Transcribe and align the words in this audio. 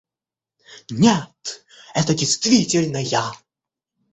Нет, 0.89 1.63
это 1.93 2.15
действительно 2.15 2.97
я. 2.97 3.33